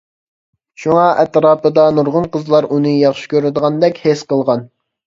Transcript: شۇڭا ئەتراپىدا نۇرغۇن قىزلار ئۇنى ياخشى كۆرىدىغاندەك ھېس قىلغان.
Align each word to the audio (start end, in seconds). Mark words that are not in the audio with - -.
شۇڭا 0.83 1.03
ئەتراپىدا 1.23 1.85
نۇرغۇن 1.99 2.27
قىزلار 2.37 2.71
ئۇنى 2.71 2.97
ياخشى 2.99 3.33
كۆرىدىغاندەك 3.37 4.07
ھېس 4.09 4.31
قىلغان. 4.35 4.71